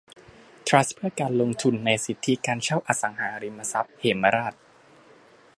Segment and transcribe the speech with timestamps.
[0.67, 4.53] ทรัสต์เพื่อการลงทุนในสิทธิการเช่าอสังหาริมทรัพย์เหมราช